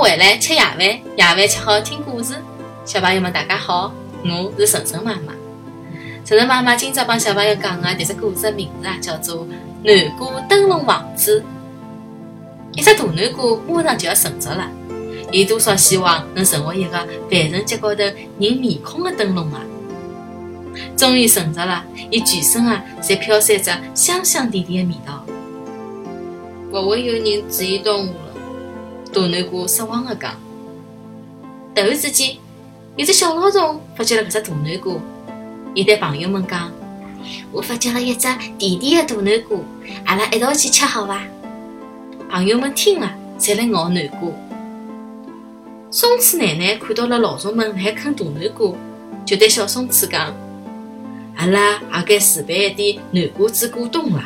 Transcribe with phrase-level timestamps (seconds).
[0.00, 2.32] 回来吃夜饭，夜饭吃好听故事。
[2.84, 3.92] 小朋友们，大家好，
[4.22, 5.32] 我是晨晨妈妈。
[6.24, 9.44] 晨晨妈妈今朝帮小朋友讲的迭只故事的名字啊，叫做
[9.82, 11.40] 《南瓜灯笼王子》。
[12.78, 14.70] 一只大南瓜马上就要成熟了，
[15.32, 19.60] 伊多少希望能成为一个万圣节高头人面孔的灯笼啊！
[20.96, 25.24] 终于成熟了，伊全身啊，侪飘散着香香甜甜的味道。
[26.70, 28.27] 勿会有人注意到我了。
[29.12, 30.34] 大南瓜失望地讲。
[31.74, 32.36] 突然之间，
[32.96, 34.94] 有只小老鼠发觉了搿只大南瓜，
[35.74, 36.70] 伊对朋友们讲
[37.52, 39.58] ：“我发觉了一只甜甜的大南瓜，
[40.04, 41.22] 阿拉一道去吃好伐？”
[42.30, 44.30] 朋友们听了，侪来咬南瓜。
[45.90, 48.74] 松鼠奶奶看到了老鼠们海啃大南瓜，
[49.24, 50.34] 就对小松鼠讲
[51.36, 54.22] ：“阿拉也该自备一点南瓜子果冻了。”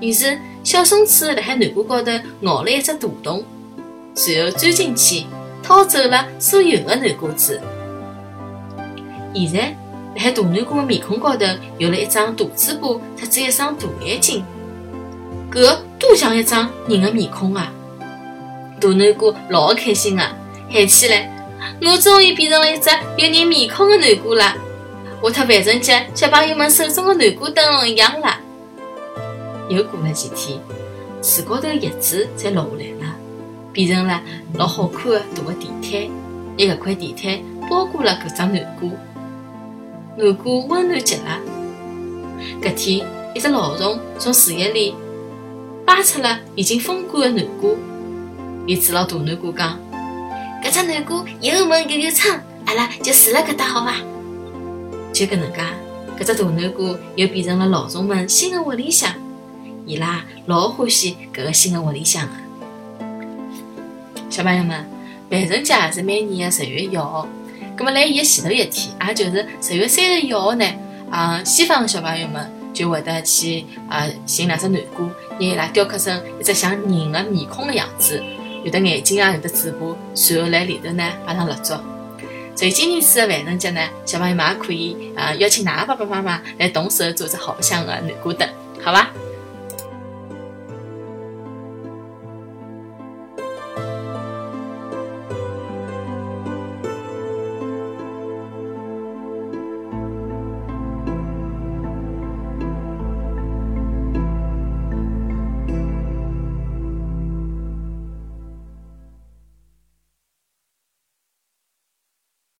[0.00, 3.42] 于是，小松鼠辣海南瓜高头咬了一只大洞，
[4.14, 5.26] 随后钻进去，
[5.62, 7.60] 掏走了所有的南瓜子。
[9.34, 9.74] 现在，
[10.14, 11.44] 辣海大南瓜的面孔高头
[11.78, 14.44] 有了一张大嘴巴，特子一双大眼睛，
[15.50, 17.72] 搿多像一张人的面孔啊！
[18.80, 20.32] 大南瓜老开心啊，
[20.70, 21.28] 喊起来
[21.82, 24.54] ：“我终于变成了一只有人面孔的南瓜了，
[25.20, 28.38] 我特万圣节小朋友们手中的南瓜灯笼一样了。”
[29.68, 30.60] 又过了几天，
[31.22, 33.16] 树高头叶子侪落下来了，
[33.74, 34.22] 变成了
[34.54, 36.08] 老好看的大个地毯。
[36.56, 37.36] 一个块地毯
[37.68, 38.88] 包裹了搿只南瓜，
[40.16, 41.40] 南瓜温暖极了。
[42.62, 44.94] 搿天，一只老虫从树叶里
[45.84, 47.70] 扒出了已经风干的南瓜，
[48.68, 49.76] 伊指牢大南瓜讲
[50.62, 53.96] ：“搿只南瓜又闷又有撑，阿拉就住辣搿搭好伐？”
[55.12, 55.60] 就搿能介，
[56.20, 59.12] 搿只大南瓜又变成了老虫们新的窝里向。
[59.86, 62.43] 伊拉老欢喜搿个新的屋里向的。
[64.34, 64.84] 小朋友们，
[65.30, 67.24] 万圣节是每年的十月一号。
[67.78, 70.66] 那么在伊的前头一天，也就是十月三十一号呢，
[71.08, 78.20] 啊，西方的小朋友们就会得去啊寻两只南瓜，拿伊拉雕刻成一只像人的面孔的样子，
[78.64, 81.72] 有的眼睛啊，有的嘴巴，随后辣里头呢摆上蜡烛。
[82.56, 88.48] 所以今年次的万圣节呢，小朋友们也可以啊邀请㑚爸爸妈妈来动手做只好白相的南瓜灯，
[88.82, 89.12] 好伐？